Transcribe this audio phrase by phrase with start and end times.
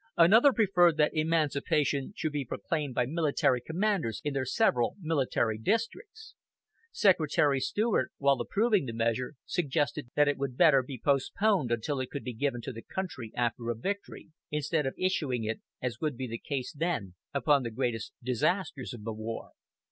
[0.17, 6.33] Another preferred that emancipation should be proclaimed by military commanders in their several military districts.
[6.91, 12.09] Secretary Seward, while approving the measure, suggested that it would better be postponed until it
[12.09, 16.17] could be given to the country after a victory, instead of issuing it, as would
[16.17, 19.51] be the case then, upon the greatest disasters of the war.